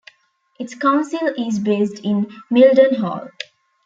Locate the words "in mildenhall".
2.03-3.29